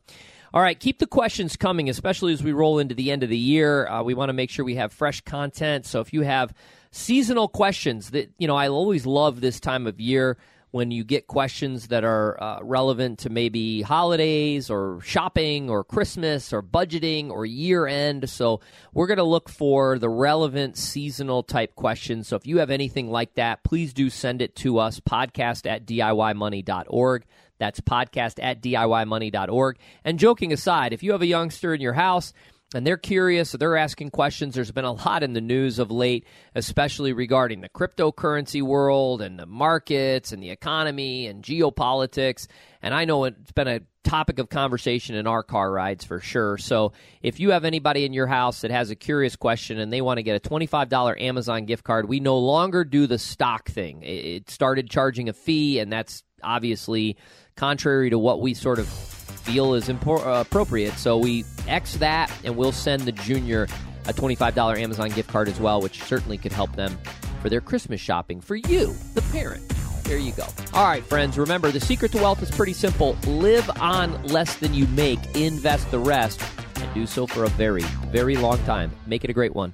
All 0.55 0.62
right, 0.62 0.79
keep 0.79 1.00
the 1.00 1.05
questions 1.05 1.57
coming, 1.57 1.89
especially 1.89 2.31
as 2.31 2.41
we 2.41 2.53
roll 2.53 2.79
into 2.79 2.95
the 2.95 3.12
end 3.12 3.24
of 3.24 3.29
the 3.29 3.38
year. 3.38 3.89
Uh, 3.89 4.01
we 4.03 4.13
want 4.13 4.29
to 4.29 4.33
make 4.33 4.50
sure 4.50 4.63
we 4.63 4.75
have 4.75 4.93
fresh 4.93 5.19
content. 5.19 5.85
So 5.85 6.00
if 6.00 6.13
you 6.13 6.21
have 6.21 6.53
seasonal 6.91 7.50
questions, 7.50 8.12
that 8.12 8.31
you 8.38 8.47
know, 8.47 8.55
I 8.55 8.69
always 8.69 9.05
love 9.05 9.41
this 9.41 9.59
time 9.59 9.85
of 9.85 10.00
year 10.00 10.38
when 10.75 10.91
you 10.91 11.05
get 11.05 11.25
questions 11.25 11.88
that 11.88 12.03
are 12.03 12.38
uh, 12.44 12.60
relevant 12.62 13.20
to 13.20 13.29
maybe 13.29 13.82
holidays 13.82 14.70
or 14.70 15.00
shopping 15.01 15.70
or 15.70 15.86
Christmas 15.86 16.51
or 16.51 16.62
budgeting 16.62 17.29
or 17.29 17.46
year 17.46 17.88
end. 17.88 18.29
So 18.29 18.60
we're 18.94 19.08
going 19.08 19.15
to 19.20 19.24
look 19.24 19.48
for 19.48 19.98
the 19.98 20.10
relevant 20.10 20.75
seasonal 20.75 21.44
type 21.44 21.75
questions. 21.75 22.27
So 22.27 22.36
if 22.36 22.46
you 22.46 22.58
have 22.58 22.72
anything 22.72 23.10
like 23.10 23.36
that, 23.36 23.63
please 23.63 23.94
do 23.94 24.10
send 24.10 24.41
it 24.41 24.53
to 24.58 24.79
us, 24.79 25.00
podcast 25.00 25.65
at 25.65 25.86
DIYmoney.org. 25.86 27.24
That's 27.58 27.79
podcast 27.79 28.44
at 28.44 28.62
DIYmoney.org. 28.62 29.77
And 30.03 30.20
joking 30.20 30.51
aside, 30.51 30.91
if 30.91 31.03
you 31.03 31.13
have 31.13 31.22
a 31.22 31.25
youngster 31.25 31.74
in 31.74 31.79
your 31.79 31.94
house, 31.94 32.34
and 32.74 32.86
they're 32.86 32.98
curious, 32.98 33.51
they're 33.51 33.77
asking 33.77 34.10
questions. 34.10 34.55
There's 34.55 34.72
been 34.72 34.86
a 34.86 34.91
lot 34.91 35.24
in 35.24 35.34
the 35.34 35.41
news 35.41 35.77
of 35.79 35.91
late, 35.91 36.25
especially 36.55 37.13
regarding 37.13 37.62
the 37.62 37.69
cryptocurrency 37.69 38.62
world 38.62 39.22
and 39.22 39.38
the 39.38 39.45
markets 39.45 40.31
and 40.31 40.41
the 40.41 40.50
economy 40.50 41.27
and 41.27 41.43
geopolitics. 41.43 42.48
And 42.81 42.93
I 42.93 43.05
know 43.05 43.25
it's 43.25 43.51
been 43.51 43.67
a 43.67 43.81
topic 44.03 44.39
of 44.39 44.50
conversation 44.50 45.15
in 45.15 45.27
our 45.27 45.43
car 45.43 45.72
rides 45.72 46.05
for 46.05 46.19
sure. 46.19 46.57
So 46.57 46.93
if 47.22 47.39
you 47.39 47.51
have 47.51 47.65
anybody 47.65 48.03
in 48.03 48.13
your 48.13 48.27
house 48.27 48.62
that 48.62 48.72
has 48.72 48.89
a 48.89 48.95
curious 48.95 49.36
question 49.36 49.79
and 49.79 49.91
they 49.91 50.01
want 50.01 50.17
to 50.17 50.24
get 50.24 50.36
a 50.36 50.50
$25 50.50 51.22
Amazon 51.22 51.65
gift 51.65 51.84
card, 51.84 52.10
we 52.10 52.19
no 52.19 52.38
longer 52.38 52.84
do 52.84 53.07
the 53.07 53.19
stock 53.19 53.69
thing. 53.69 54.01
It 54.03 54.50
started 54.50 54.89
charging 54.89 55.29
a 55.29 55.34
fee, 55.34 55.79
and 55.79 55.91
that's 55.91 56.24
obviously 56.43 57.17
contrary 57.55 58.10
to 58.10 58.19
what 58.19 58.41
we 58.41 58.53
sort 58.53 58.79
of 58.79 59.25
feel 59.45 59.75
is 59.75 59.87
impor- 59.87 60.25
uh, 60.25 60.41
appropriate. 60.41 60.93
So 60.93 61.17
we 61.17 61.45
X 61.67 61.97
that, 61.97 62.31
and 62.43 62.57
we'll 62.57 62.71
send 62.71 63.03
the 63.03 63.11
junior 63.11 63.67
a 64.07 64.13
$25 64.13 64.77
Amazon 64.77 65.09
gift 65.09 65.29
card 65.29 65.47
as 65.47 65.59
well, 65.59 65.81
which 65.81 66.01
certainly 66.03 66.37
could 66.37 66.51
help 66.51 66.75
them 66.75 66.97
for 67.41 67.49
their 67.49 67.61
Christmas 67.61 68.01
shopping 68.01 68.41
for 68.41 68.55
you, 68.55 68.93
the 69.13 69.21
parent. 69.31 69.63
There 70.03 70.17
you 70.17 70.33
go. 70.33 70.45
All 70.73 70.85
right, 70.85 71.03
friends, 71.03 71.37
remember 71.37 71.71
the 71.71 71.79
secret 71.79 72.11
to 72.11 72.17
wealth 72.19 72.41
is 72.43 72.51
pretty 72.51 72.73
simple 72.73 73.17
live 73.25 73.69
on 73.79 74.21
less 74.25 74.55
than 74.57 74.73
you 74.73 74.85
make, 74.87 75.19
invest 75.35 75.89
the 75.89 75.99
rest, 75.99 76.41
and 76.75 76.93
do 76.93 77.07
so 77.07 77.25
for 77.25 77.43
a 77.43 77.49
very, 77.49 77.81
very 78.11 78.35
long 78.35 78.59
time. 78.65 78.91
Make 79.07 79.23
it 79.23 79.31
a 79.31 79.33
great 79.33 79.55
one. 79.55 79.73